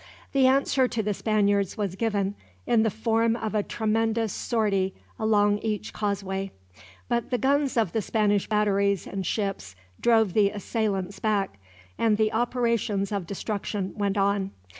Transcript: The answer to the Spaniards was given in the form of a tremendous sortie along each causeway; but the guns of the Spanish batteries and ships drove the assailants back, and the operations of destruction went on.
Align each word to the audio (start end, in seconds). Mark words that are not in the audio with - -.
The 0.31 0.47
answer 0.47 0.87
to 0.87 1.03
the 1.03 1.13
Spaniards 1.13 1.77
was 1.77 1.93
given 1.95 2.33
in 2.65 2.81
the 2.81 2.89
form 2.89 3.35
of 3.35 3.53
a 3.53 3.61
tremendous 3.61 4.33
sortie 4.33 4.95
along 5.19 5.59
each 5.59 5.93
causeway; 5.93 6.49
but 7.07 7.29
the 7.29 7.37
guns 7.37 7.77
of 7.77 7.91
the 7.91 8.01
Spanish 8.01 8.49
batteries 8.49 9.05
and 9.05 9.23
ships 9.23 9.75
drove 9.99 10.33
the 10.33 10.49
assailants 10.49 11.19
back, 11.19 11.59
and 11.99 12.17
the 12.17 12.33
operations 12.33 13.11
of 13.11 13.27
destruction 13.27 13.93
went 13.95 14.17
on. 14.17 14.49